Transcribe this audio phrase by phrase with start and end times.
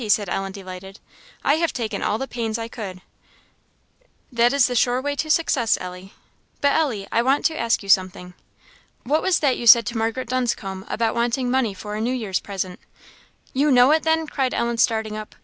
[0.09, 0.99] said Ellen delighted.
[1.43, 3.01] "I have taken all the pains I could."
[4.31, 6.11] "That is the sure way to success, Ellie.
[6.59, 8.33] But, Ellie, I want to ask you something.
[9.03, 12.39] What was that you said to Margaret Dunscombe about wanting money for a New Year's
[12.39, 12.79] present?"
[13.53, 15.35] "You know it, then!" cried Ellen, starting up.